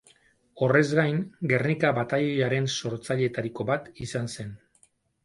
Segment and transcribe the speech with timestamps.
[0.65, 1.19] Horrez gain,
[1.51, 4.57] Gernika Batailoiaren sortzailetariko bat izan zen.